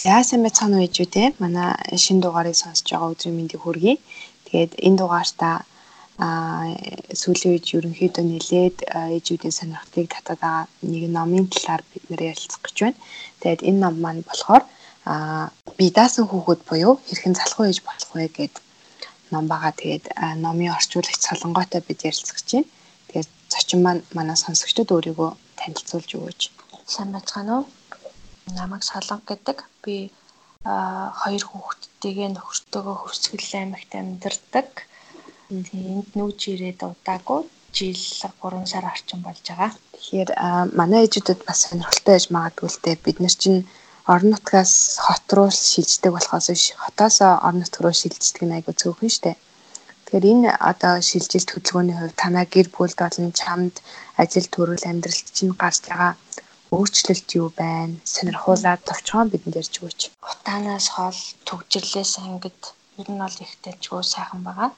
[0.00, 1.28] За сайн байцгаана уу ээжүүд ээ.
[1.44, 3.94] Манай шинэ дугаарыг сонсож байгаа өдрийн мэндийг хүргэе.
[4.48, 5.56] Тэгээд энэ дугаартаа
[6.24, 6.72] аа
[7.20, 8.76] сүүлийн үед ерөнхийдөө нэлээд
[9.16, 12.98] ээжүүдийн сонирхлыг татаад байгаа нэг номын талаар бид нэр ярилцах гэж байна.
[13.44, 14.64] Тэгээд энэ ном маань болохоор
[15.04, 18.54] аа би даасан хүүхэд буюу хэрхэн залхуу ээж болох вэ гэд
[19.32, 19.72] ном байгаа.
[19.76, 20.04] Тэгээд
[20.40, 22.68] номын орчуулагч Солонготой бид ярилцах гэж байна.
[23.08, 26.40] Тэгээд зочин маань манай сонсогчдод өөрийгөө танилцуулж өгөөч.
[26.88, 27.66] Сайн байцгаана уу?
[28.56, 29.69] намайг Солонго гэдэг.
[29.84, 29.96] Би
[30.64, 34.68] хоёр хүүхэдтэйгээ нөхөртөөгөө хөвсгөл аймагт амьдардаг.
[35.48, 37.40] Тэнд нүүж ирээд удаагүй
[37.72, 38.02] жил
[38.42, 39.72] 3 сар орчим болж байгаа.
[39.94, 40.30] Тэгэхээр
[40.78, 43.04] манай ээжүүдэд бас сонирхолтой байж магадгүй л дээ.
[43.04, 43.60] Бид нар чинь
[44.12, 49.12] орон нутгаас хот руу шилждэг болохоос биш хотоос орон нутг руу шилждэг нь айгүй цөөхөн
[49.16, 49.32] штэ.
[50.04, 53.74] Тэгэхээр энэ одоо шилжилт хөдөлгөөний хувьд танай гэр бүлд болон чамд
[54.22, 56.12] ажил төрөл амьдралт чинь гарч байгаа
[56.76, 57.98] өөрчлөлт юу байна?
[58.14, 60.00] Сонирхуулаад товчхон бидэнд ярьж өгөөч.
[60.30, 62.60] Утаанаас хол төгжрлээс ангид
[63.00, 64.70] ер нь бол их тажгүй сайхан байгаа.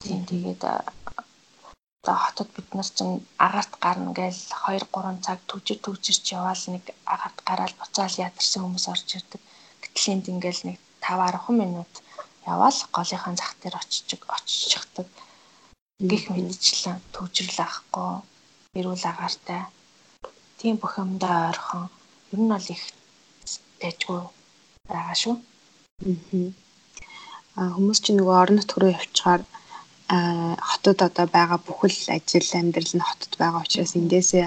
[0.00, 6.24] Тийм тэгээд одоо хотод бид нар чинь агаарт гарна гээл 2 3 цаг төгжир төгжирч
[6.38, 9.42] яваал нэг агаарт гараал буцаал ядарсан хүмүүс орж ирдэг.
[9.82, 11.92] Гэтэл энд ингээл нэг 5 10 минут
[12.52, 15.08] яваал голынхаа зах дээр очиж очихдаг.
[16.10, 18.10] Гэх мэдчлэн төгжрөл авахгүй
[18.78, 19.62] эрүүл агаартай
[20.58, 21.84] тийм бүх юмдаа ойрхон
[22.32, 22.82] ер нь бол их
[23.80, 24.20] дэжгүй
[24.90, 25.36] байгаа шүү.
[27.56, 29.42] Аа хүмүүс чинь нөгөө орон нутг руу явчихаар
[30.70, 34.46] хотод одоо байгаа бүхэл ажил амьдрал нь хотод байгаа учраас эндээсээ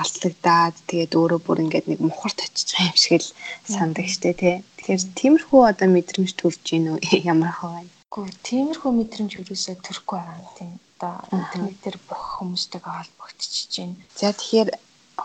[0.00, 3.30] алтлагдаад тэгээд өөрөө бүр ингээд нэг мухарт очиж байгаа юм шиг л
[3.74, 4.56] сандаг штэ тий.
[4.78, 6.98] Тэгэхээр тиймэрхүү одоо мэдрэмж төрж гин үү
[7.32, 7.90] ямар хаа байна.
[8.14, 10.72] Гэхдээ тиймэрхүү мэдрэмж юусаа төрөхгүй байгаа юм тийм.
[11.00, 13.96] Одоо интернетээр бүх хүмүүстэйгээ холбогдчихж байна.
[14.20, 14.70] За тэгэхээр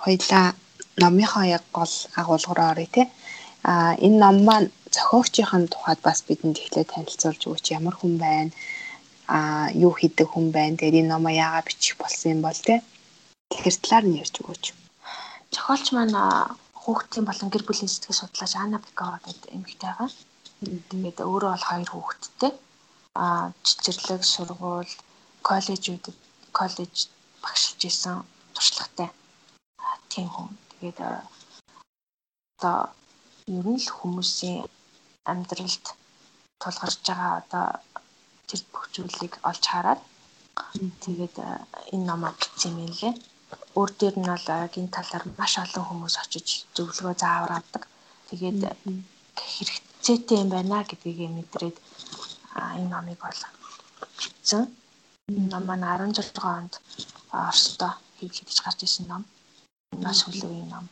[0.04, 0.46] хоёлаа
[1.02, 3.04] номынхоо яг гол агуулгаар оръё те.
[3.64, 3.74] А
[4.06, 8.52] энэ ном маань зохиогчийн тухайд бас бидэнд эхлээд танилцуулж өгөөч ямар хүн байна?
[9.36, 9.40] А
[9.86, 10.78] юу хийдэг хүн байна?
[10.78, 12.76] Тэгээд энэ номоо яагаад бичих болсон юм бол те.
[13.50, 14.66] Тэгэхээр талаар нь ярьж өгөөч.
[15.54, 16.16] Зохиолч маань
[16.82, 20.10] хүүхдийн болон гэр бүлийн сэтгэл судлаач Анна Бекова гэдэг эмэгтэй байгаа.
[20.92, 22.52] Тэгээд өөрөө бол хоёр хүүхэдтэй.
[23.24, 23.26] А
[23.66, 24.94] чичирлэг сургууль
[25.48, 26.18] коллежүүдэд
[26.58, 26.96] коллеж
[27.44, 28.18] багшилж исэн
[30.16, 30.50] тийм хүн.
[30.80, 31.00] Тэгээд
[32.56, 32.78] одоо
[33.60, 34.64] ер нь л хүмүүсийн
[35.32, 35.86] амьдралд
[36.62, 37.66] тулгарч байгаа одоо
[38.48, 40.02] тэр бүх зүйлийг олж хараад
[41.04, 41.36] тэгээд
[41.94, 43.14] энэ номоо бичсэн юм лээ.
[43.78, 47.84] Өөр дээр нь бол гин талаар маш олон хүмүүс очиж зөвлөгөө заавар авдаг.
[48.30, 48.60] Тэгээд
[49.52, 51.78] хэрэгцээтэй юм байна гэдгийг мэдрээд
[52.78, 53.42] энэ номыг бол
[54.20, 54.64] бичсэн.
[55.30, 56.74] Энэ ном маань 16 онд
[57.36, 59.24] Оросдо хэвлэгдэж гарч ирсэн ном
[60.04, 60.86] маш хүлээвэн ном.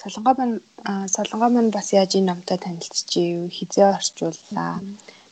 [0.00, 0.56] Солонгоо маань
[1.14, 4.74] солонгоо маань бас яаж энэ номтой танилцчихъя юу хизээ орчууллаа.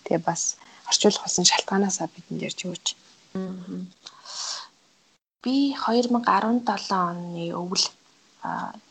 [0.04, 0.42] Тэгээ бас
[0.90, 2.86] орчуулах болсон шалтгаанаасаа бидэнд ярьж өгөөч.
[5.42, 5.54] Би
[5.84, 7.86] 2017 оны өвөл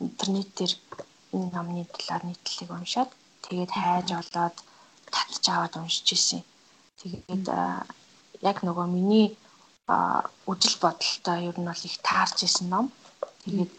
[0.05, 0.73] интернетээр
[1.35, 3.09] энэ номны талаар нийтлэлийг уншаад
[3.45, 4.55] тэгээд хайж олоод
[5.13, 6.41] татж аваад уншиж ирсэн.
[6.99, 7.45] Тэгээд
[8.49, 9.27] яг нөгөө миний
[9.87, 12.85] үжил бодолтой ер нь бол их таарч исэн ном.
[13.43, 13.73] Тэгээд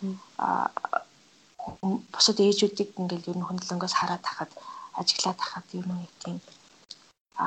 [2.12, 4.50] бусад ээжүүдийг ингээл ер нь хөндлөнгөөс хараад тахад
[5.00, 6.36] ажиглаад тахад ер нь тийм
[7.36, 7.46] а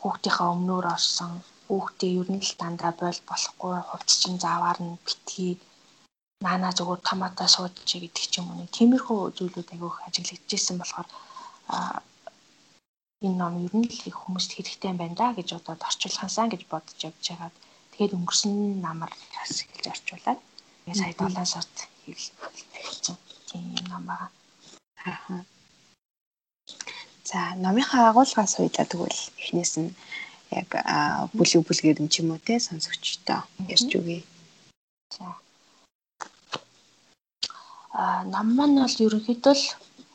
[0.00, 1.32] хүүхдийнхаа өмнөөр орсон.
[1.66, 5.52] Хүүхдээ ер нь л дандаа бойл болохгүй хувц чинь заавар нь битгий
[6.44, 8.58] наана зүгээр томатоо сууж гэдэг ч юм уу.
[8.60, 11.08] Нэг тиймэрхүү зүйлүүд агиох ажиглагдчихсэн болохоор
[13.26, 16.62] энэ ном ер нь л их хүмүүст хэрэгтэй юм байна да гэж одоо орчуулхансан гэж
[16.70, 17.54] бодож явж байгаад
[17.96, 20.40] Тэгээд өнгөрсөн намар бас эхэлж орчуулад
[20.84, 23.16] тэгээ сая 7 сард хийлсэн.
[23.48, 24.30] Тийм ном байгаа.
[25.08, 25.40] Аа.
[27.24, 29.96] За номынхаа агуулгаас хоёлаа тэгвэл эхнээс нь
[30.60, 30.68] яг
[31.36, 33.40] бүлэг бүлгээр нь ч юм уу те сонсогчтой
[33.72, 34.20] ярьж үгэй.
[35.16, 35.26] За.
[37.96, 39.64] Аа ном маань бол ерөнхийдөө л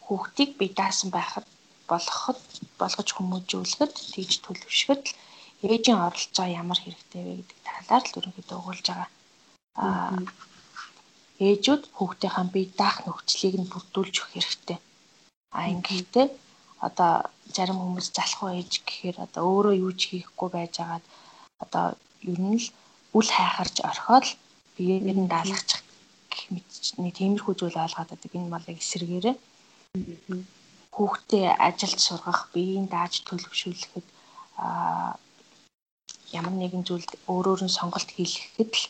[0.06, 1.48] хүүхдийг бие даасан байхад
[1.90, 2.40] болгоход
[2.80, 5.04] болгож хүмүүжүүлэхэд тэгж төлөвшөхөд
[5.70, 9.10] ээжийн оролцоо ямар хэрэгтэй вэ гэдэг талаар л ерөнхийдөө өгүүлж байгаа.
[9.86, 10.18] Аа
[11.50, 14.80] ээжүүд хүүхдийнхаа бие даах нөхцөлийг нь бүрдүүлж өгөх хэрэгтэй.
[15.58, 16.28] А ингэхдээ
[16.88, 17.12] одоо
[17.56, 21.04] зарим хүмүүс залхуу ээж гэхээр одоо өөрөө юу ч хийхгүй байжгаад
[21.64, 21.86] одоо
[22.32, 22.68] ер нь л
[23.18, 24.26] үл хайхарж орхоод
[24.76, 25.82] биеэр нь даалгачих
[26.32, 26.70] гэх мэт
[27.02, 28.32] нэг тиймэрхүү зүйл ойлгоод байдаг.
[28.38, 29.36] Энэ яг эсэргээрээ
[30.96, 34.08] хүүхдээ ажилд сургах, биеийг дааж төлөвшүүлэхэд
[34.66, 35.18] аа
[36.40, 38.86] ямар нэгэн зүйлд өөрөөр нь сонголт хийлгэхэд л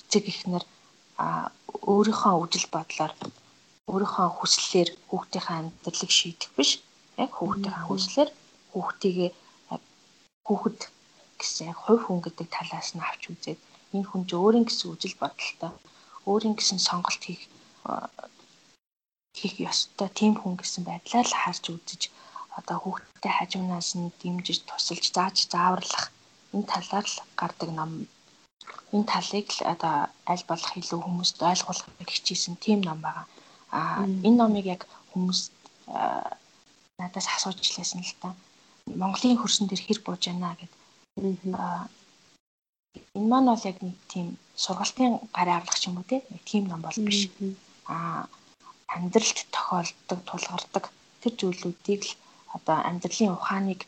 [0.00, 0.64] эцэг эхнэр
[1.24, 1.26] а
[1.92, 3.12] өөрийнхөө үжил бодлоор
[3.90, 6.70] өөрийнхөө хүслээр хүүхдийнхээ амьдралыг шийдэх биш.
[7.24, 8.30] Яг хүүхдийнхээ хүслээр
[8.72, 9.30] хүүхдийгээ
[10.46, 10.78] хүүхэд
[11.40, 13.60] гэсэн яг хувь хүн гэдэг талаас нь авч үзээд
[13.94, 15.72] энэ хүн ч өөрийн гэсэн үжил бодолтой
[16.30, 17.42] өөрийн гэсэн сонголт хийх
[19.38, 22.02] хийх ёстой тийм хүн гэсэн байдлаар л харж үзэж
[22.58, 26.04] одоо хүүхдтэй хажуунаас нь дэмжиж тусалж зааж зааварлах
[26.54, 27.90] энэ талаар л гардаг ном
[28.94, 29.94] энэ талыг л одоо
[30.32, 33.26] аль болох илүү хүмүүст ойлгуулахыг хичээсэн тийм ном байгаа.
[33.76, 33.80] А
[34.26, 35.40] энэ номыг яг хүмүүс
[36.98, 38.28] надаас асууж илээсэн л та.
[39.00, 40.72] Монголын хөрсөн дээр хэр бууж байна гэд.
[43.18, 44.26] Энэ маань бол яг нэг тийм
[44.62, 46.22] сургалтын гарын авлах юм уу те?
[46.48, 47.20] Тийм ном бол биш.
[47.90, 47.96] А
[48.94, 50.84] амьдралд тохиолддог, тулгардаг
[51.20, 52.12] тэр зүйлүүдийг л
[52.56, 53.80] одоо амьдралын ухааныг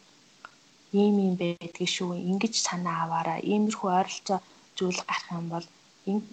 [1.01, 4.39] ийм юм байдгийг шүү ингэж санаа аваараа иймэрхүү ойролцоо
[4.77, 5.67] зүйл гарах юм бол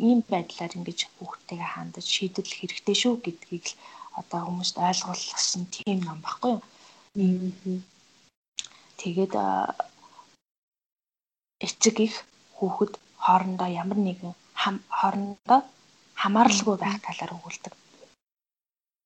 [0.08, 3.78] ийм байдлаар ингэж хүүхдтэйгээ хандаж шийдэл хэрэгтэй шүү гэдгийг л
[4.20, 7.82] одоо хүмүүст ойлгуулсан тийм ном баггүй юу.
[9.00, 9.34] Тэгээд
[11.66, 12.16] эцэг их
[12.58, 12.94] хүүхэд
[13.24, 14.34] хоорондоо ямар нэгэн
[14.98, 15.60] хоорондоо
[16.22, 17.74] хамааралгүй байх талаар өгүүлдэг.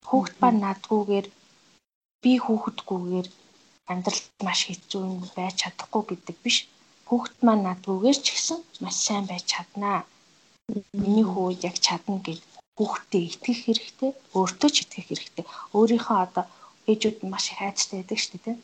[0.10, 1.28] Хүүхэд ба наадгүйгээр
[2.24, 3.28] би хүүхэдгүйгээр
[3.92, 6.58] амьдралд маш хэцүү юм байж чадахгүй гэдэг биш.
[7.08, 10.00] Хүүхэд маань наадгүйгээр ч гэсэн маш сайн байж чаднаа.
[11.02, 12.44] Миний хүү яг чадна гэд
[12.78, 15.46] хүүхдэд итгэх хэрэгтэй, өөртөө ч итгэх хэрэгтэй.
[15.78, 16.46] Өөрийнхөө одоо
[16.92, 18.58] ээжүүд маш их айцтай байдаг шүү дээ.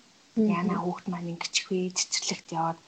[0.60, 2.80] Яна хүүхд маань ингэчих вэ, цэцэрлэгт яваад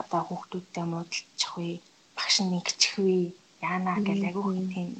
[0.00, 1.70] одоо хүүхдүүдтэй муудалчих вэ,
[2.16, 3.16] багш нь ингэчих вэ,
[3.70, 4.90] яана гэл агиух тийм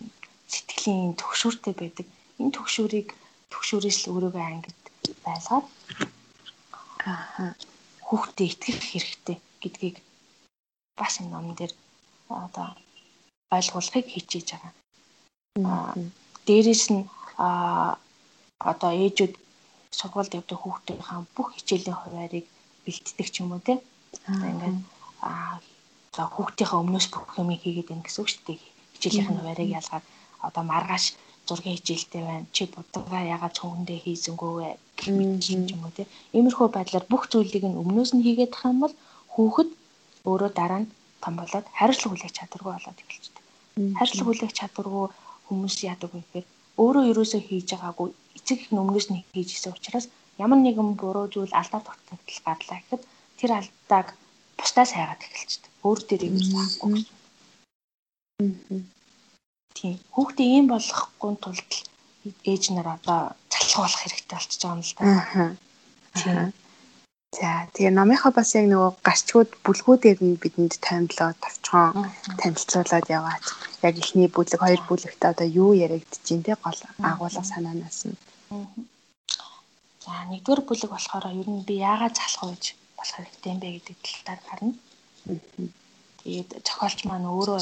[0.53, 2.07] сэтгэлийн төгшүүртэй байдаг.
[2.41, 3.09] Энэ төгшүүрийг
[3.53, 4.79] төгшүүрээс л өөрийгөө ангид
[5.25, 5.67] байлгаад
[7.11, 7.55] аа
[8.07, 9.97] хүүхдэд итгэх хэрэгтэй гэдгийг
[10.99, 11.73] бас энэ номон дээр
[12.45, 12.69] одоо
[13.57, 14.73] ойлгуулахыг хичээж байгаа.
[15.71, 15.93] Аа
[16.47, 17.03] дээрэс нь
[17.47, 17.99] аа
[18.71, 19.35] одоо ээжүүд
[19.99, 22.47] сургуульд явдаг хүүхдийнхээ бүх хичээлийн хуваарийг
[22.85, 23.75] бэлтдэг ч юм уу те.
[24.51, 24.79] Ингээд
[25.31, 25.61] аа
[26.15, 28.59] за хүүхдийнхээ өмнөөс бүх юм хийгээд байна гэсэн үг шүү дээ.
[28.95, 30.05] Хичээлийн хуваарийг ялгаад
[30.47, 31.05] одоо маргааш
[31.49, 32.47] зургийн хичээлтэй байна.
[32.55, 35.09] Чи будгаа ягаад цөөхөндөө хийсэнгүү вэ гэх
[35.75, 36.05] юм уу те.
[36.37, 38.95] Иймэрхүү байдлаар бүх зүйлийг нь өмнөөс нь хийгээд тах юм бол
[39.35, 39.71] хүүхэд
[40.31, 40.91] өөрөө дараа нь
[41.23, 43.45] том болоод хариуцлага хүлээх чадваргүй болоод эхэлжтэй.
[43.99, 45.07] Хариуцлага хүлээх чадваргүй
[45.47, 46.47] хүмүүс яадаг вэ гэхээр
[46.83, 50.07] өөрөө ерөөсөө хийж байгаагүй эцэг их өмнөөс нь хийж исэн учраас
[50.45, 53.03] ямар нэгэн буруу зүйл алдаа тогтогдол гарлаа гэхэд
[53.39, 54.09] тэр алдааг
[54.59, 55.71] бусдаас хайгаад эхэлжтэй.
[55.87, 56.93] Өөр дээр юм санахгүй.
[59.77, 59.97] Тийм.
[60.15, 61.71] Хүүхдээ ийм болгохгүй тулд
[62.51, 63.21] ээж нар одоо
[63.53, 65.05] залхуулах хэрэгтэй болчихж байгаа юм л да.
[66.25, 66.51] Аа.
[67.37, 72.09] За тэгээ номынхоо бас яг нөгөө гарчгууд бүлгүүдээр нь бидэнд таймлоо товчхон
[72.41, 73.45] танилцуулаад яваач.
[73.87, 76.01] Яг ихний бүлэг, хоёр бүлэгт одоо юу байна
[76.47, 76.81] те гол
[77.11, 78.17] агуулга санаанаас нь.
[80.05, 82.57] За нэгдүгээр бүлэг болохоор ер нь би яагаад залах вэ
[82.97, 84.75] болох хэрэгтэй юм бэ гэдэг талаар харна.
[86.23, 87.61] Тэгээд зохиолч маань өөрөө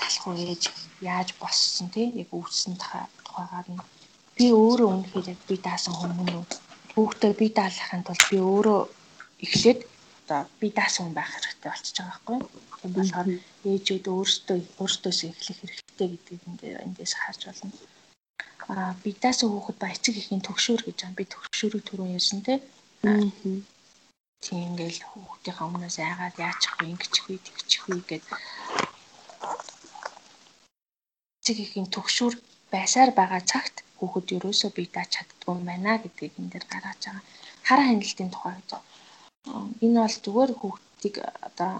[0.00, 0.62] залах үеж
[1.10, 3.84] яаж боссон тий яг өвсөн тухайгаар нь.
[4.36, 6.46] Би өөрөө үнэхээр яг би даасан хүмүүс үү?
[6.94, 8.80] Хүүхдээ би даалахын тулд би өөрөө
[9.44, 9.80] эхлээд
[10.24, 12.38] одоо би даасан хүн байх хэрэгтэй болчихж байгаа байхгүй
[12.80, 13.28] тийм болохоор
[13.70, 16.42] ээжүүд өөрсдөө өөртөөс эхлэх хэрэгтэй гэдгийг
[16.84, 17.72] эндээс харж байна
[18.70, 21.18] а би даасан хүүхэд ба эцэг ихийн төгшүүр гэж байгаа.
[21.18, 22.60] Би төгшүүрийг түрүүн ярьсан тийм
[24.44, 27.96] тийм ингээл хүүхдийнхээ өмнөөс айгаад яачих вэ ингэчих вэ
[31.64, 32.34] ихийн төгшүүр
[32.72, 37.24] байсаар байгаа цагт хүүхэд ерөөсөө бие дааж чаддгүй байна гэдгийг энэ дээр гаргаж байгаа.
[37.66, 38.70] Хараа хяналтын тухай гэж.
[39.84, 41.16] Энэ бол зүгээр хүүхдийг
[41.48, 41.72] одоо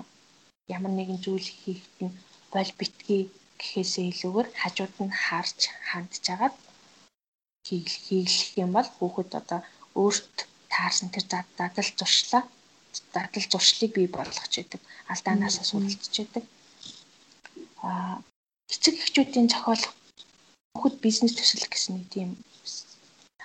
[0.77, 2.19] ямар нэгэн зүйл хийхэд нь
[2.53, 3.23] бол битгий
[3.61, 5.59] гэхээсээ илүүгээр хажууд нь харж
[5.89, 6.57] хандж агаад
[7.67, 9.61] хийх юм бол хүүхэд одоо
[10.03, 10.37] өөрт
[10.73, 11.25] таарсан тэр
[11.59, 12.43] дадал зуршлаа
[13.15, 14.81] дадал зуршлыг бий болгож идэг
[15.13, 16.45] алдаанаасаа суралцж идэг.
[17.89, 18.17] Аа
[18.73, 19.85] эцэг эхчүүдийн зохиол
[20.75, 22.31] хүүхэд бизнес төсөл гэсэн нэг тийм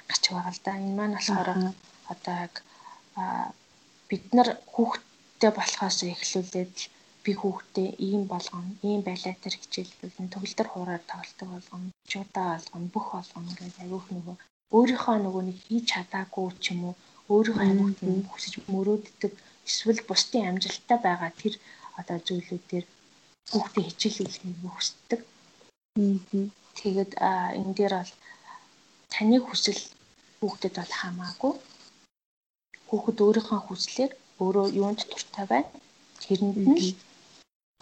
[0.09, 0.71] гарч байгаа л да.
[0.79, 1.49] Энэ маань болохоор
[2.13, 2.53] одоо яг
[4.09, 6.75] бид нар хүүхдтэй болохоос эхлүүлээд
[7.25, 13.07] би хүүхдээ ийм болгоно, ийм байлаа төр хичээлбэл төгөлдөр хуураар тоглолтог болгоно, чудаа болгоно, бүх
[13.15, 14.35] болгоно гэдэг аюух нөгөө
[14.75, 16.95] өөрийнхөө нөгөө нэг хийж чадаагүй ч юм уу,
[17.33, 19.33] өөрийнхөө тийм хүсэж мөрөөддөг
[19.69, 21.53] эсвэл бусдын амжилттай байгаа тэр
[21.99, 22.85] одоо зүйлүүдээр
[23.51, 25.21] хүүхдээ хичээлүүлэхийг хүсдэг.
[26.77, 27.11] Тэгээд
[27.59, 28.13] энэ дээр бол
[29.13, 29.81] таны хүсэл
[30.39, 31.53] хүүхдэд бол хамаагүй.
[32.89, 34.11] Хүүхэд өөрийнхөө хүслээр
[34.43, 35.71] өөрөө юунд дуртай байна.
[36.21, 36.97] Тэрэнд нь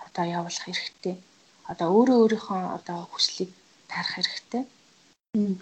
[0.06, 1.16] одоо явуулах хэрэгтэй.
[1.72, 3.52] Одоо өөрөө өөрийнхөө одоо хүслийг
[3.92, 4.64] тарах хэрэгтэй.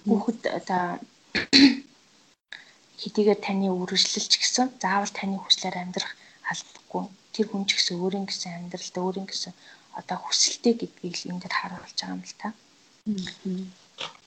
[0.09, 0.83] Хүүхэд одоо
[3.01, 6.13] хэдийгээр таны үргэлжлэлч гэсэн заавал таны хүслээр амьдрах
[6.51, 7.03] албагүй.
[7.33, 9.53] Тэр хүн ч гэсэн өөрийн гэсэн амьдралд өөрийн гэсэн
[9.99, 12.47] одоо хүсэлтэй гэдгийг л энд харуулж байгаа юм л та.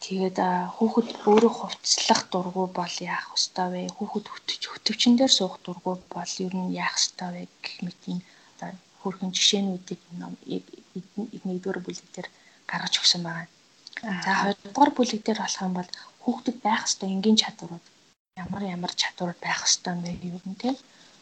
[0.05, 0.39] Тэгээд
[0.77, 3.83] хүүхэд өөрөө хувцлах дургу бол яах ёстой вэ?
[3.97, 8.23] Хүүхэд хөтөч хөтөвчөн дээр суух дургу бол ер нь яах ёстой вэ гэх мэт энэ
[8.53, 10.01] одоо хөрхэн жишээнүүдийг
[11.47, 12.29] нэгдүгээр бүлэг дээр
[12.71, 13.49] гаргаж өгсөн байгаа.
[14.25, 15.91] За хоёрдугаар бүлэг дээр болох юм бол
[16.23, 17.85] хүүхдэд байх ёстой энгийн чадварууд
[18.45, 20.71] ямар ямар чадвар байх ёстой юм бэ юу юм те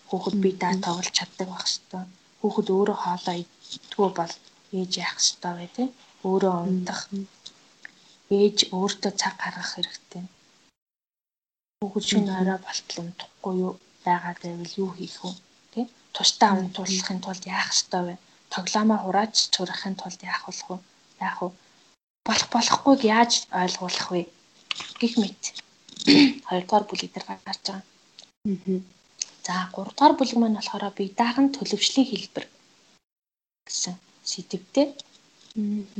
[0.08, 2.04] хүүхэд би даа тоглож чаддаг байх ёстой
[2.42, 4.32] хүүхэд өөрөө хоолоо идтгүү бол
[4.78, 5.84] ээж яах ёстой вэ те
[6.26, 7.00] өөрөө унтах
[8.38, 10.24] ээж өөртөө цаг гаргах хэрэгтэй.
[11.80, 13.72] Хүүхэд шинэ орой болтол унтахгүй юу
[14.04, 15.32] байгаа байвал юу хийх вэ
[15.72, 15.80] те
[16.14, 18.14] тусдаа унтуулахын тулд яах ёстой вэ?
[18.54, 20.78] Тоглоомоо хурааж сурахын тулд яах болох вэ?
[21.26, 21.48] Яах вэ?
[22.26, 23.32] Болох болохгүйг яаж
[23.62, 24.22] ойлгуулах вэ?
[25.00, 25.42] Гэх мэт.
[26.48, 27.82] Хоёрдугаар бүлэг дээр гарч байгаа.
[29.46, 32.44] За гуравдугаар бүлэг маань болохоор бие даахан төлөвшлийн хэлбэр
[33.66, 33.94] гэсэн
[34.30, 34.86] сэдвтэй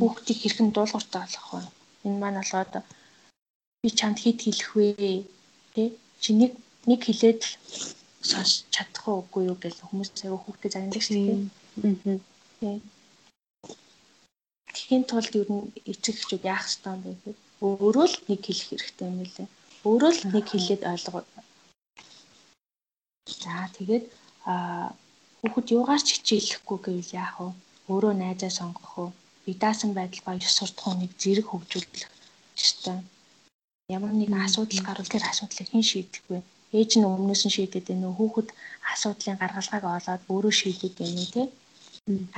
[0.01, 1.61] хүүхдийг хэрхэн дуулууртай болох вэ?
[2.07, 2.73] Энэ маань болоод
[3.83, 4.87] би чамд хэд хэлэх вэ?
[5.75, 5.83] Тэ
[6.23, 6.53] чи нэг
[6.89, 7.53] нэг хэлээд л
[8.31, 12.19] сонсч чадах уугүй юу гэж хүмүүс аяга хүүхдэд загнадаг шүү дээ.
[12.67, 12.79] Аа.
[14.75, 17.35] Тэхийн тулд ер нь эцэг эхчүүд яах ёстой юм бэ
[17.67, 19.49] өөрөө л нэг хэлэх хэрэгтэй юм лээ.
[19.89, 21.23] Өөрөө л нэг хэлээд ойлгоо.
[23.43, 24.05] За тэгээд
[25.41, 27.49] хүүхэд юугаар ч хичээлэхгүй гэвэл яах вэ?
[27.91, 29.11] Өөрөө найзаа сонгох уу?
[29.45, 32.07] Би даасан байдал ба ёс суртах уу нэг зэрэг хөгжүүлэх
[32.63, 32.99] ёстой.
[33.97, 36.39] Ямар нэгэн асуудал гарвал тэр асуудлыг хэн шийдэх вэ?
[36.79, 38.19] Ээж нь өмнөөс нь шийдэд байна уу?
[38.19, 38.49] Хүүхэд
[38.93, 41.43] асуудлын гаргалгааг олоод өөрөө шийдэд байна те?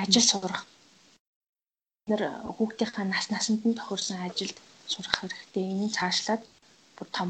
[0.02, 0.61] Ажил сурах.
[2.08, 2.23] Нэр
[2.56, 4.56] хүүхдийнхаа нас насанд нь тохирсон ажилд
[4.92, 5.64] сурах хэрэгтэй.
[5.73, 6.42] Энэ цаашлаад
[6.96, 7.28] бүр том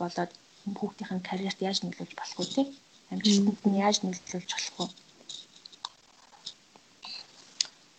[0.00, 0.32] болоод
[0.78, 2.68] хүүхдийн карьерт яаж нөлөөлж болох вэ тийм
[3.12, 4.86] амжилтанд нь яаж нөлөөлж болох вэ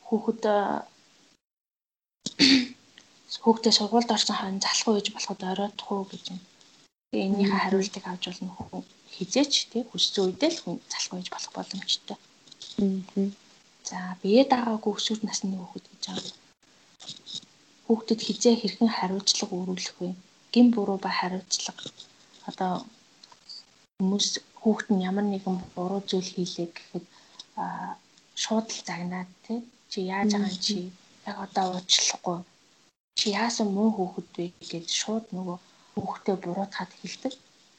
[0.07, 0.43] хүүхэд
[3.43, 6.45] хүүхдээ сургуульд орсон хойно залах үйж болоход ороодох уу гэж байна.
[7.09, 8.83] Тэгээ энэнийхээ хариултыг авч болно хүн
[9.15, 12.17] хизээч тий хүссэн үедээ л хүн залах үйж болох боломжтой.
[13.89, 16.35] За бие дагаагүй өсвөр насны хүүхэд гэж байгаа.
[17.85, 20.09] Хүүхдэд хизээ хэрхэн хариуцлага өргөх вэ?
[20.53, 21.83] гин буруу ба хариуцлага
[22.49, 22.73] одоо
[23.99, 24.27] хүмүүс
[24.67, 27.05] хүүхэд нь ямар нэгэн буруу зүйл хийлээ гэхэд
[28.43, 29.59] шууд л загнаад тий
[29.91, 30.77] чи яаж байгаа юм чи?
[31.29, 32.39] Яг одоо уучлахгүй.
[33.19, 35.57] Чи яасан муу хүүхэд вэ гэж шууд нөгөө
[36.03, 37.33] хүүхдээ буруутгаад хэлдэг.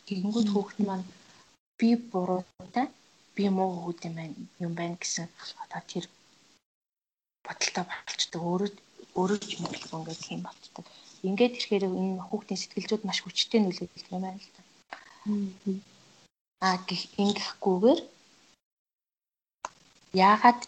[0.07, 1.07] Тэгэнгүүт хүүхэд маань
[1.79, 2.87] би буруутай
[3.37, 5.27] би муу хүүхэд юм байна юм байна гэсэн
[5.63, 6.05] одоо тэр
[7.47, 8.71] бодолтой болчдөг өөрөө
[9.21, 10.87] өөрөө ч мэдлгүй ингээд тийм болчдөг
[11.29, 14.63] Ингээд ирэхээр энэ хүүхдийн сэтгэлзүүд маш хүчтэй нөлөөлдөг юм байна л да.
[16.67, 18.01] Аа гэх ингэхгүйгээр
[20.29, 20.61] яагаад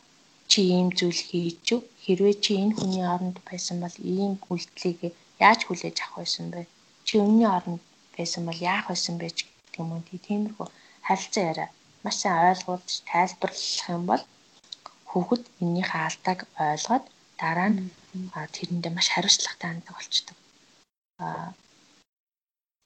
[0.51, 1.81] чи ийм зүйл хийж юу?
[2.03, 5.01] Хэрвээ чи энэ хүний оронд байсан бол ийм үйлдэлийг
[5.47, 6.61] яаж хүлээж авах байсан бэ?
[7.07, 7.83] Чи өмнө оронд
[8.17, 9.49] байсан бол яах байсан бэ гэх
[9.81, 10.03] юм уу?
[10.27, 10.67] Тиймэрхүү
[11.07, 11.69] харилцаа яриа
[12.03, 14.23] маш сайн ойлгуулж тайлбарлах юм бол
[15.11, 17.05] хүүхэд эннийхээ алдааг ойлгоод
[17.41, 17.81] дараа нь
[18.55, 20.37] тэрэндээ маш хариуцлагатай ханддаг болчдөг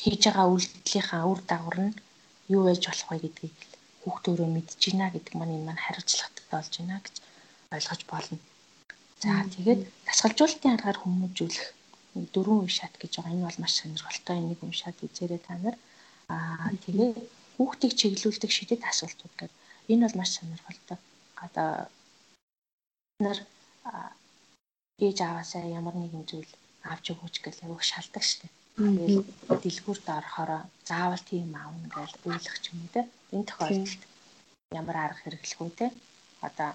[0.03, 1.95] хийж байгаа үйлдэлийнхаа үр дагавар нь
[2.49, 3.57] юу байж болох вэ гэдгийг
[4.03, 7.17] хүүхд өөрөө мэдж байна гэдэг маань энэ маань хариуцлагатай болж байна гэж
[7.75, 8.39] ойлгож болно.
[9.23, 11.67] За тэгээд дасгалжуулалтын аргаар хүмүүжүүлэх
[12.35, 13.35] дөрвөн үе шат гэж байгаа.
[13.35, 15.77] Энэ бол маш сонирхолтой нэг үе шат үзээрэй та нар.
[16.29, 17.17] Аа тэгээд
[17.57, 19.61] хүүхдийг чиглүүлдэг шидэт асуултууд гэдэг.
[19.93, 20.99] Энэ бол маш сонирхолтой.
[21.45, 21.71] Одоо
[23.25, 23.39] нар
[25.07, 26.53] ээж аваасаа ямар нэгэн зүйл
[26.93, 28.53] авч өгөөч гэж аяг шалдаг штеп.
[28.75, 33.03] Дэлгүүрт орохороо заавал тийм аавна гэж ойлгох ч юм уу те.
[33.35, 34.03] Энэ тохиолдолд
[34.81, 35.87] ямар арга хэрэглэх вэ те.
[36.47, 36.71] Одоо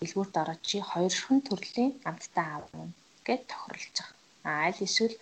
[0.00, 2.90] дэлгүүрт ороод чи хоёрхан төрлийн амттай аавна
[3.26, 4.14] гэж тохирлож байгаа.
[4.48, 5.16] А аль эсвэл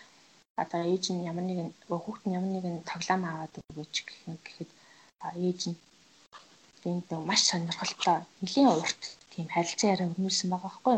[0.63, 4.71] одоо ээж нь ямар нэгэн хүүхэд нь ямар нэгэн тоглоом аваад өгөөч гэх юм гэхэд
[5.47, 5.77] ээж нь
[6.83, 9.01] тэнд маш сонирхолтой нэлийн урт
[9.33, 10.97] тийм харилцаа яриа өрнүүлсэн байгаа байхгүй.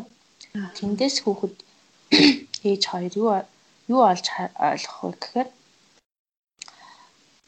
[0.78, 1.57] Тэндээс хүүхэд
[2.71, 3.31] ээж хоёр юу
[3.93, 4.26] юу олж
[4.69, 5.49] ойлгох вэ гэхээр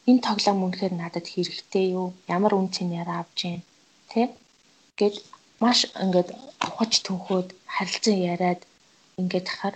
[0.09, 2.07] энэ тоглоом үнэхээр надад хэрэгтэй юу?
[2.35, 3.61] Ямар үн цэнээр авч гин
[4.11, 4.21] тэ
[4.99, 5.15] гэд
[5.63, 6.29] маш ингээд
[6.67, 8.61] ухаж төнхөөд харилцан яриад
[9.19, 9.75] ингээд тахаар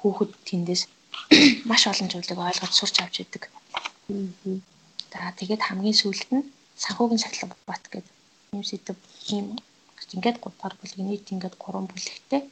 [0.00, 0.82] хүүхэд тэндээс
[1.70, 3.42] маш олон зүйлийг ойлгож сурч авч идэг.
[5.12, 6.48] За тэгээд хамгийн сүүлд нь
[6.82, 8.14] санхүүгийн сахилга бат гэдэг
[8.56, 8.96] юм сэдв
[9.36, 9.46] юм
[10.16, 12.42] ингээд 3 дахь бүлэг нийт ингээд 3 бүлэгтэй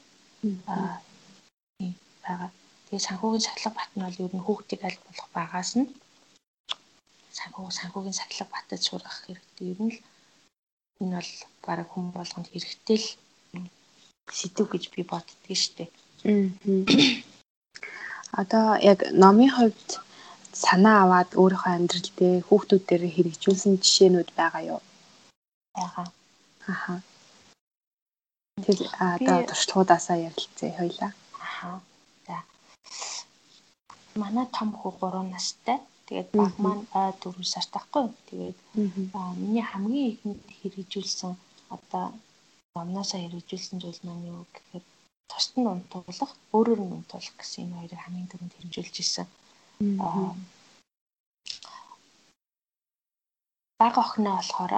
[2.24, 2.50] байгаа.
[2.88, 5.92] Тэгээ санхүүгийн сахилга бат нь бол ер нь хүүхдийг аль болох багаас нь
[7.38, 9.66] санхүү санхүүгийн сахилга батад сургах хэрэгтэй.
[9.72, 10.00] Ер нь л
[11.04, 11.32] энэ бол
[11.66, 13.08] бараг хүн болгонд хэрэгтэй л
[14.38, 15.90] сэдв гэж би боддөг шүү дээ.
[18.40, 19.88] Одоо яг номын хувьд
[20.64, 24.82] санаа аваад өөрийнхөө амьдрал дээр хүүхдүүд дээр хэрэгжүүлсэн жишээнүүд байгаа юу?
[25.76, 26.06] Байгаа.
[26.72, 26.94] Аха.
[28.64, 28.78] Тэр
[29.12, 31.12] одоо туршлагуудаасаа ярилцъя хоёлаа.
[31.46, 31.80] Аха.
[34.22, 35.78] Манай том хүү 3 настай.
[36.06, 38.04] Тэгээд баг маань ой 4 сартай байхгүй.
[38.28, 38.58] Тэгээд
[39.42, 41.32] миний хамгийн ихэнд хэрэгжүүлсэн
[41.76, 42.04] одоо
[42.74, 44.84] номноосоо хэрэгжүүлсэн зүйл маань юу гэхээр
[45.30, 49.26] тусад нь унтуулах, өөрөөр нь унтуулах гэсэн энэ хоёрыг хамгийн түрүүнд хэрэгжүүлж ирсэн.
[50.04, 50.32] Аа
[53.78, 54.74] баг охиноо болохоор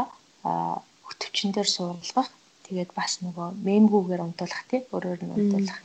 [1.07, 2.29] хөтөвчөн дээр суулгах
[2.67, 5.79] тэгээд бас нөгөө мемгүүгээр унтуулах тий өөрөөр нь унтуулах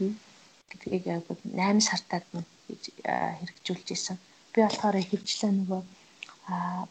[0.79, 4.17] гэдгийг яг 8 сартаад нь хэрэгжүүлж исэн.
[4.53, 5.82] Би болохоор хөвчлээ нөгөө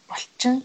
[0.09, 0.57] булчин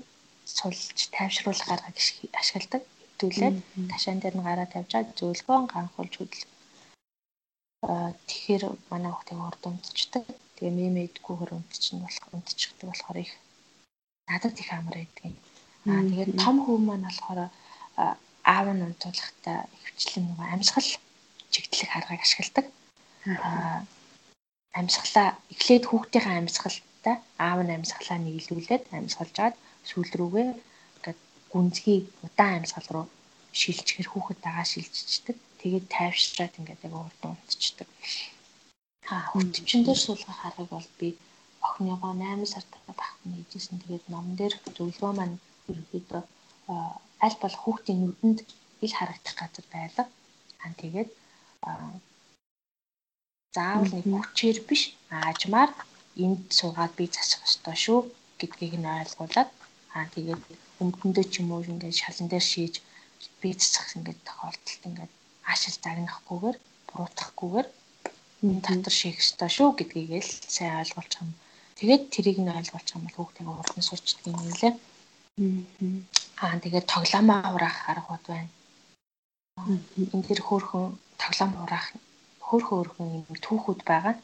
[0.46, 1.98] сулж тайвшруулах гаргаж
[2.40, 2.84] ашигладаг.
[3.20, 3.58] Хэвтүүлээд
[3.92, 6.46] ташаан дээр нь гараа тавьжаад зөвлгөөн ганхуулж хөдөл.
[8.30, 10.24] Тэгэхээр манай хүүхдийн урд унтчихдаг.
[10.56, 13.34] Тэгээ мемэдгүүгээр унтчихна болох унтчихдаг болохоор их
[14.28, 15.34] надад их амар байдаг.
[15.92, 17.40] Аа тэгээд том хүү маань болохоор
[18.54, 20.90] аав нь унтуулахдаа хөвчлэн нөгөө амьсгал
[21.54, 22.66] чигтлэх аргыг ашигладаг.
[23.28, 23.84] Аа
[24.80, 27.16] амьсгалаа эхлээд хүүхдийнхээ амьсгалтай
[27.48, 29.56] аав нь амьсгалаа нийлүүлээд амьсгалж аваад
[29.90, 30.48] сүүл рүүгээ
[30.96, 31.20] ингээд
[31.52, 33.06] гүнзгий удаан амьсгал руу
[33.60, 35.38] шилжчихэр хүүхэд дагаа шилжчихдэг.
[35.60, 37.88] Тэгээд тайвшраад ингээд яг урд унтчихдаг.
[39.12, 41.08] Аа хөтөвчөн дээр суулгах аргыг бол би
[41.68, 43.82] охиныгоо 8 сартай багтны хийжсэн.
[43.82, 45.36] Тэгээд номон дээр зөвлөгөө маань
[45.70, 46.22] ерөөдөө
[47.26, 48.40] аль болох хүүхдийн нүдэнд
[48.86, 50.04] ил харагдах газар байлга.
[50.64, 51.10] Аа тэгээд
[53.56, 55.72] заавал нэг хүчээр биш аажмаар
[56.24, 58.00] энд суугаад би засах ёстой шүү
[58.40, 59.50] гэдгийг нь ойлгуулад
[59.96, 60.42] аа тэгээд
[60.82, 62.76] өмдөндөө ч юм уу ингээд шалан дээр шийж
[63.42, 65.12] би засах ингээд тохиолдолд ингээд
[65.50, 66.58] аашил загнахгүйгээр
[66.88, 67.68] буруутгахгүйгээр
[68.46, 71.32] энэ татвар шийх ёстой шүү гэдгийг л сайн ойлгуулчих юм.
[71.78, 74.74] Тэгээд тэрийг нь ойлгуулчих юм бол хүүхдийн урд нь суучдаг юм лээ.
[76.44, 78.52] Аа тэгээд тоглоомоо хураах аргууд байна.
[80.14, 80.86] Энд тэр хөөхөн
[81.22, 81.88] тоглоом хураах
[82.50, 84.16] хөөх хөөхөн юм түүхүүд байгаа.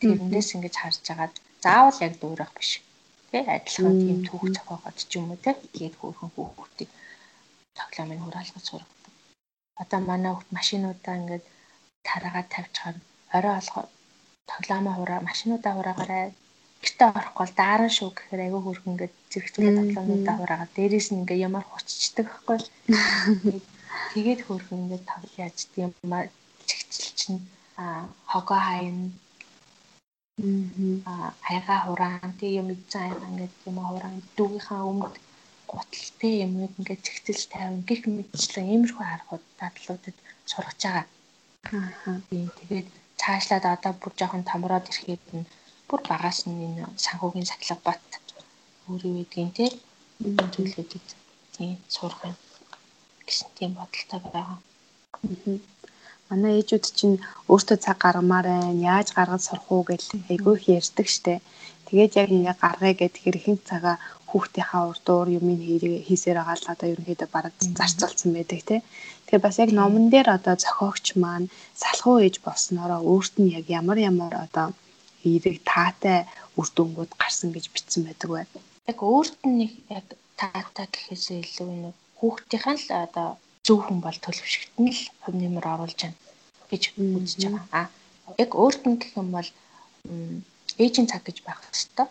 [0.00, 2.70] Тэрнээс ингэж харж агаад заавал яг дуурах биш.
[3.30, 6.90] Тэ адилхан тийм түүх зохиогоод ч юм уу тэ тэгээд хөөхөн хүүхдүүдийг
[7.78, 9.12] тоглоомыг хураалгаж сургадаг.
[9.82, 11.44] Одоо манай хүүхд машинуудаа ингээд
[12.08, 12.96] тараагаад тавьчихаар
[13.36, 13.84] орой олгоо
[14.50, 16.24] тоглоомоо хураа машинуудаа хураагаарай
[16.82, 21.44] гэртээ орохгүй бол дааран шүү гэхээр айгүй хөрх ингээд зэрэгцүүлээ тоглоомнуудаа хураагаад дээрээс нь ингээд
[21.48, 22.58] ямар хурцчдаг байхгүй.
[24.12, 25.04] Тэгээд хөрх ингээд
[25.40, 25.90] яаж тийм
[26.68, 27.40] чигчил чинь
[28.32, 29.10] хогоо хайна
[31.10, 32.30] аа хайгаа хураан.
[32.38, 34.16] Тий юм хайгаа ингээд юм хураан.
[34.36, 35.14] Дүүгийнхаа өмд
[35.70, 38.72] гуталтай юм ингээд чигтэл тавин гих мэдчлэн.
[38.72, 40.16] Иймэрхүү харахад татлуудад
[40.50, 41.06] сургаж байгаа.
[42.06, 42.18] Аа
[42.58, 42.88] тэгээд
[43.20, 45.50] цаашлаад одоо бүр жоохон томроод ирэхэд нь
[45.88, 48.02] бүр багаас нь энэ санхүүгийн сахилга бат
[48.88, 49.70] өөрөө гэдгийг тий
[50.54, 51.06] зүйлүүдэд
[51.54, 52.36] тий сурах юм.
[53.26, 54.58] Гэсэн тийм бодолтой байгаа.
[54.58, 55.71] Аа
[56.32, 57.16] манай ээжүүд чинь
[57.52, 58.80] өөртөө цаг гаргамаар байна.
[58.92, 61.44] Яаж гаргаж сурах уу гэж айгүй их ярьдаг штэ.
[61.86, 63.96] Тэгээд яг ингээ гаргая гэд хэрхэн цагаа
[64.32, 65.46] хүүхдийнхаа урдуур юм
[66.08, 68.80] хийсээр байгаа л одоо ерөнхийдөө бараг зарцуулсан байдаг тий.
[69.28, 73.98] Тэгэхээр бас яг номон дээр одоо зохиогч маань салхуу ээж болсноороо өөрт нь яг ямар
[74.10, 74.66] ямар одоо
[75.28, 76.18] эерэг таатай
[76.58, 78.58] үр дүнгууд гарсан гэж бичсэн байдаг байна.
[78.90, 79.68] Яг өөрт нь
[79.98, 80.06] яг
[80.40, 83.28] таатай гэхээсээ илүү нэг хүүхдийнхэн л одоо
[83.66, 86.18] зөв хүн бол төлөвшөлт нь л хөв нэмэр оруулж байна
[86.70, 87.86] гэж үзэж байгаа.
[88.26, 89.48] А яг өөрт нь гэх юм бол
[90.82, 92.10] ээжийн цаг гэж байх хэвээр.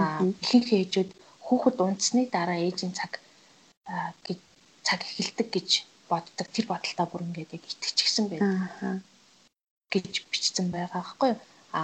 [0.00, 1.10] А ихэнх ээжүүд
[1.44, 3.20] хүүхэд унтсны дараа ээжийн цаг
[4.26, 4.38] гэж
[4.86, 5.68] цаг эхэлдэг гэж
[6.08, 6.46] боддог.
[6.48, 9.04] Тэр бодолтой бүр ингээд яг итгэчихсэн байдаг.
[9.92, 11.40] гэж бичсэн байгаа байхгүй юу?
[11.76, 11.80] А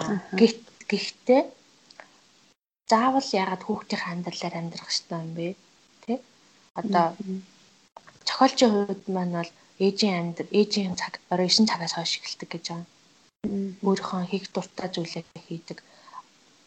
[0.91, 1.43] гэхдээ
[2.91, 5.47] заавал ягаад хүүхдийн амьдралаар амьдрах ёстой юм бэ?
[6.07, 6.15] Тэ?
[6.81, 7.07] Одоо
[8.31, 9.53] зохиолчийн хувьд маань бол
[9.87, 12.87] ээжийн амьдрал ээжийн цаг орой 9 цагаас хойш эхэлдэг гэж байгаа.
[13.87, 15.79] Өөрийнхөө хийх дуртай зүйлээ хийдэг.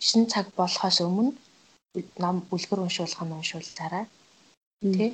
[0.03, 1.31] 9 цаг болохоос өмнө
[2.23, 4.05] ном үлгэр уншуулах нь уншуулсараа
[4.95, 5.09] тий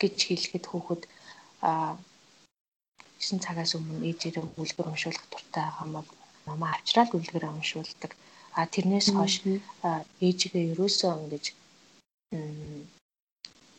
[0.00, 1.02] гэж хэлэхэд хүүхэд
[1.68, 1.94] а
[3.20, 6.04] 9 цагаас өмнө ээжээрээ үлгэр уншуулах дуртай байгаа маа
[6.46, 8.12] намаа авчраад үлгэр уншуулдаг.
[8.58, 9.34] А тэрнээс хойш
[10.26, 11.44] ээжигээ ерөөсөө ингэж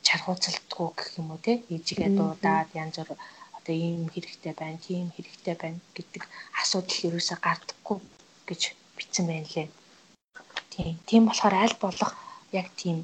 [0.07, 3.19] чаргууцалдгүй гэх юм уу те ээжигээ дуудаад янз бүр
[3.57, 6.23] одоо ийм хэрэгтэй байна, тийм хэрэгтэй байна гэдэг
[6.61, 7.97] асуудал ерөөсөө гардаггүй
[8.47, 8.61] гэж
[8.97, 9.67] бичсэн байна лээ.
[10.73, 10.95] Тийм.
[11.07, 12.11] Тийм болохоор аль болох
[12.51, 12.97] яг тийм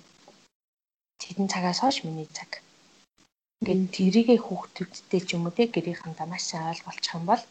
[1.21, 2.51] тэдэн цагаас хойш миний цаг.
[3.61, 7.43] Ингээд тэрийгэ хүүхдүүдтэй ч юм уу те гэрийнхандаа маш сайн ойлгуулчих юм бол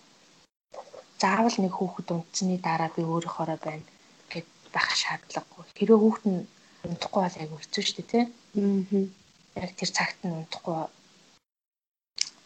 [1.20, 3.86] заавал нэг хүүхэд унтсны дараа би өөрийнхоороо байна
[4.32, 5.64] гэд байх шаардлагагүй.
[5.78, 6.48] Хэрэв хүүхэд нь
[6.88, 8.24] унтахгүй бол айгүй хэцүү шүү дээ тий.
[8.24, 9.27] Аа.
[9.56, 10.88] Яг тэр цагт нь унтахгүй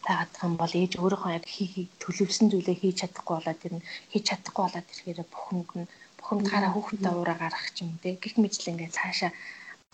[0.05, 4.23] байгаад юм бол ээж өөрийнхөө яг хийхийг төлөвлөсөн зүйлээ хийж чадахгүй болоод тэр нь хийж
[4.29, 8.13] чадахгүй болоод ирэхээр бухимд нь бухимдгаараа хүүхдээ уураа гаргах ч юм тий.
[8.23, 9.31] Гэх мэт л ингээд цаашаа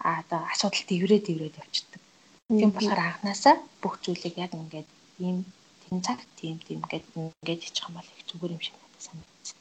[0.08, 2.02] а одоо асуудал дэврээ дэврээд явчихдаг.
[2.48, 4.90] Тийм болохоор анханасаа бүх зүйлийг яг ингээд
[5.26, 5.38] ийм
[5.84, 9.58] тэн цаг тийм тийм гэд ингээд ичих юм бол их зүгээр юм шиг надад санагдсан.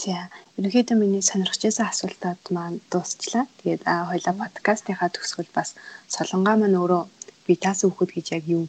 [0.00, 0.16] За
[0.56, 3.44] ерөнхийдөө миний сонирхож байсан асуултууд маань дуусчлаа.
[3.60, 5.68] Тэгээд хоёлаа подкастынхаа төгсгөл бас
[6.14, 7.02] солонгоо маань өөрөө
[7.46, 8.64] би таас өгөхөд гэж яг юу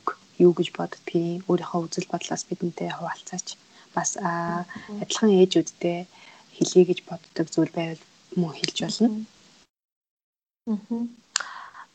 [0.46, 3.48] юу гэж боддгийг өөрийнхөө үзэл бодлоос бидэнтэй хуваалцаач.
[3.96, 6.00] Бас адилхан ээжүүдтэй
[6.56, 8.04] хэлье гэж боддог зүйл байвал
[8.40, 9.08] мөн хэлж болно.
[10.68, 11.04] Аа.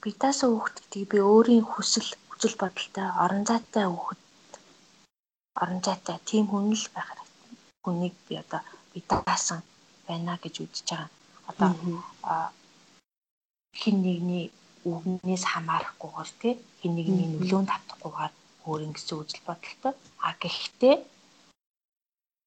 [0.01, 4.21] Би таас өгөхөд гэдгийг би өөрийн хүсэл үзэл бодолтой орон зайтай өгөхөд
[5.63, 7.29] орон зайтай тийм хүн л байх хэрэгтэй.
[7.85, 8.63] Хүнийг би одоо
[8.97, 9.61] би даасан
[10.09, 11.11] байна гэж үзэж байгаа.
[11.51, 11.71] Одоо
[13.81, 14.49] хин нэгний
[14.89, 18.33] үгнээс хамаарахгүйгээр тий хин нэгний нөлөөнд автахгүйгээр
[18.69, 19.93] өөр ингэсэн үзэл бодолтой.
[20.27, 20.95] А гэхдээ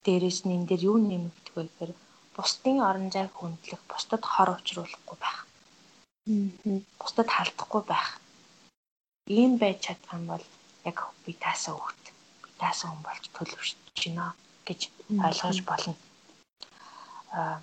[0.06, 1.92] дээрэс нь энэ дээр юу нэмэгдэх вэ гэхээр
[2.34, 5.40] бусдын орон зайг хөндлөх, бусдад хор учруулахгүй байх.
[7.00, 8.10] Бусдад халдахгүй байх.
[9.38, 10.46] Ийм байж чадах юм бол
[10.90, 12.06] яг би таасаа хөвгт.
[12.44, 14.26] Би таасаа хүн болж төлөвшөж байна
[14.68, 14.82] гэж
[15.26, 15.94] ойлгож болно
[17.32, 17.58] аа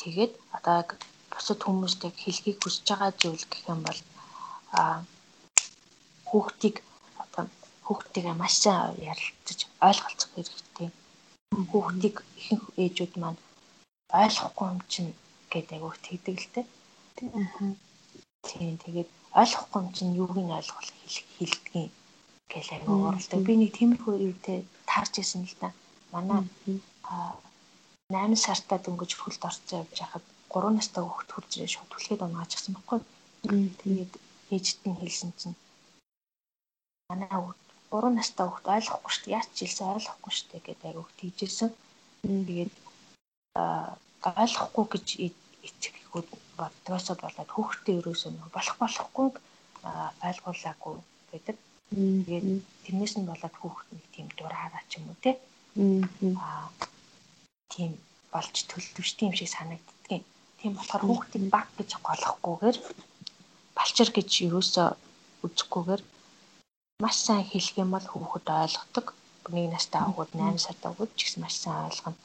[0.00, 0.78] тэгээд одоо
[1.32, 4.00] бусад хүмүүст яг хэлхийг хүсэж байгаа зүйл гэх юм бол
[4.80, 4.96] аа
[6.28, 6.76] хүүхдийг
[7.22, 7.44] одоо
[7.86, 10.88] хүүхдтэйгээ маш сайн ярилцаж ойлголцох хэрэгтэй.
[11.70, 13.40] Хүүхдийг ихэнх ээжүүд маань
[14.22, 15.12] ойлгохгүй юм чинь
[15.52, 16.66] гэдэг айгуу дээ.
[18.48, 19.08] Тийм тэгээд
[19.40, 20.82] ойлгохгүй юм чинь юуг нь ойлгох
[21.36, 21.92] хэлдгийг
[22.52, 23.40] гэл аяга ууралдаг.
[23.46, 24.58] Би нэг тиймэрхүү юутэй
[24.90, 25.68] таарч исэн л да.
[26.12, 26.42] Манай
[28.08, 32.72] 8 сартаа дөнгөж хөлд орцсон явж хахад 3 настай хүүхд хурж ирээ шууд түлхээд унаачихсан
[32.74, 33.00] байхгүй.
[33.82, 34.12] Тэгээд
[34.56, 35.56] ээжт нь хэлсэн чинь
[37.12, 37.60] манай хүүхд
[37.92, 39.36] 3 настай хүүхд ойлгохгүй шүү дээ.
[39.36, 41.70] Яаж ч хэлсэн ойлгохгүй шүү дээ гэдэг хүүхд хийжсэн.
[42.48, 42.74] Тэгээд
[44.40, 45.06] ойлгохгүй гэж
[45.68, 49.28] эцэгүүд боддгоосоо болоод хүүхдээ ерөөсөө болох болохгүй
[50.28, 50.96] ойлгуулаагүй
[51.32, 51.56] гэдэг.
[51.88, 52.46] Тэгээд
[52.84, 55.30] тэрнээс нь болоод хүүхэд нэг тийм дураараа ч юм уу те.
[56.36, 56.68] Аа
[57.72, 57.90] тийм
[58.32, 60.24] болж төлөвштэй юм шиг санагддгийн.
[60.58, 62.76] Тийм болохоор хүүхдийг баг гэж голохгүйгээр
[63.76, 64.88] балчир гэж юусоо
[65.46, 66.02] үзэхгүйгээр
[67.02, 69.06] маш сайн хэлэх юм бол хүүхэд ойлгодог.
[69.54, 72.18] Нэг настай авахуд 8 сартай авахуд ч гэсэн маш сайн ойлгоно.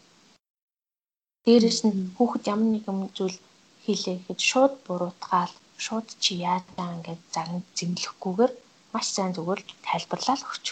[1.45, 3.38] Дээрээс нь хүүхэд ямар нэгэн зүйл
[3.84, 5.54] хийлээ гэхэд шууд буруутгаал,
[5.86, 8.54] шууд чи яаж байгаа ингээд загнаж зэмлэхгүйгээр
[8.94, 10.66] маш сайн зүгээр л тайлбарлаа л өгч.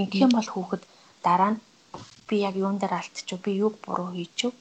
[0.00, 0.82] Ингэх юм бол хүүхэд
[1.26, 1.62] дараа нь
[2.28, 3.44] би яг юун дээр алдчих вэ?
[3.44, 4.60] Би юг буруу хийчих вэ?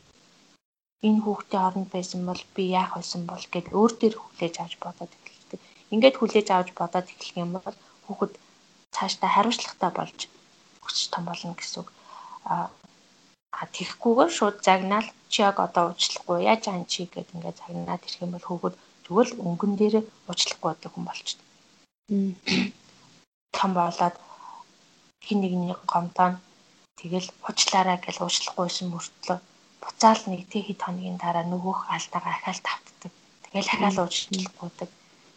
[1.08, 5.12] Энэ хүүхдийн оронд байсан бол би яах байсан бол гэд өөр дээр хүлээж авч бодоод
[5.16, 5.60] эхэлдэг.
[5.94, 8.34] Ингээд хүлээж авч бодоод эхлэх юм бол хүүхэд
[8.96, 10.20] цаашдаа хариуцлагатай болж
[10.88, 11.90] өсч том болно гэсэн үг.
[13.60, 18.24] А тэгхгүйгээр шууд загнаал чи яг одоо уучлахгүй яаж ан чи гэд ингээд загнаад ирэх
[18.26, 19.96] юм бол хүүхэд зүгээр л өнгөн дээр
[20.30, 21.51] уучлахгүй байдаг хүн болчихно
[22.12, 24.15] том болоод
[25.26, 26.30] хин нэгний гомдоо
[27.00, 29.38] тэгэл уучлаарай гэж уучлахгүйсэн мөртлөө
[29.84, 33.12] буцаал нэг тэг хэд хоногийн дараа нөгөөх алдаага ахаал тавтдаг.
[33.45, 34.89] Тэгэл ахаал уучлахгүйдэг.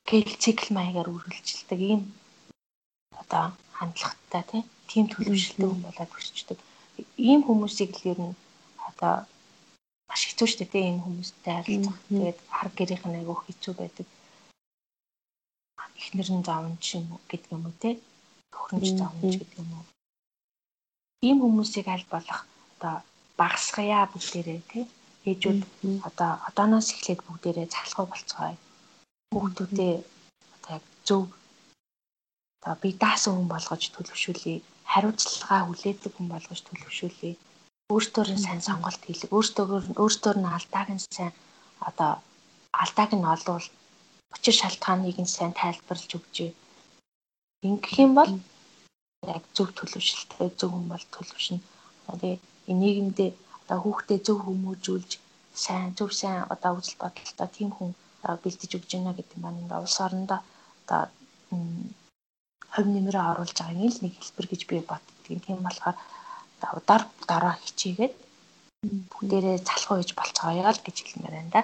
[0.08, 2.02] Гэл цикл маягаар үргэлжилдэг ийм
[3.20, 3.44] одоо
[3.78, 6.58] хандлагатай тийм төлөвшөлтөй хүн болоод өсчдөг.
[7.28, 8.34] Ийм хүмүүсийг л ер нь
[8.88, 9.14] одоо
[10.10, 11.98] маш хэцүү шүү дээ энэ хүмүүстэй харилцах.
[12.10, 14.06] Тэгээд хар гэрийнх нь айгүй хэцүү байдаг
[16.14, 17.90] эхнэр нь заавч юм уу гэдэг юм уу те?
[18.55, 19.85] Төхөөрөмж заавч гэдэг юм уу?
[21.27, 22.40] Ийм хүмүүсийг аль болох
[22.79, 23.03] одоо
[23.40, 24.81] багасгая бүгдээрээ те?
[25.27, 25.61] Ээжүүд
[26.07, 28.57] одоо одооноос эхлээд бүгдээрээ цахилгаан болцгоё
[29.35, 29.94] хүүхдүүдээ
[30.55, 31.24] одоо яг зөв
[32.62, 34.55] одоо би даасан хүн болгож төлөвшүүлье
[34.92, 37.31] хариуцлагаа хүлээдэг хүн болгож төлөвшүүлье
[37.92, 39.66] өөртөө нь сайн сонголт хийлэг өөртөө
[40.03, 41.33] өөртөө нь алдааг нь сайн
[41.88, 42.12] одоо
[42.83, 43.66] алдааг нь олвол
[44.32, 46.50] учир шалтгааныг нь сайн тайлбарлаж өгчээ.
[47.68, 48.32] Ингэх юм бол
[49.34, 51.60] яг зөв төлөвшөлттэй зөв хүн бол төлөвшнө.
[52.08, 52.37] Тэгээ
[52.70, 53.30] энэ нийгэмдээ
[53.64, 55.10] одоо хүүхдээ зөв хүмүүжүүлж
[55.64, 57.90] сайн зөв сайн одоо үзэл бодолтой тийм хүн
[58.42, 60.40] бэлдэж өгч байна гэдэг маань ингээ улс орондоо
[60.84, 61.02] одоо
[62.74, 65.40] хувь нэмрээ оруулж байгаа нэг л нэг хэлбэр гэж би боддгийн.
[65.44, 65.96] Тийм болохоор
[66.78, 68.14] удаар дараа хичээгээд
[69.12, 71.62] бүгдээрээ залхуу хийж болцгоё л гэж хэлмээр байна да.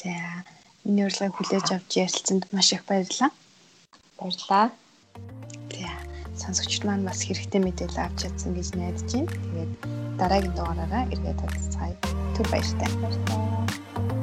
[0.00, 0.12] За
[0.88, 3.30] миний урилгыг хүлээж авч ярилцсанд маш их баярлалаа.
[4.16, 4.66] Баярлалаа.
[5.68, 9.28] За сонсогчд маань бас хэрэгтэй мэдээлэл авч чадсан гэж найдаж байна.
[9.28, 9.72] Тэгээд
[10.16, 11.94] дараагийн дугаараараа эргээд уулзцаая.
[12.34, 12.88] Түр баяртай.
[13.04, 14.17] Баярлалаа.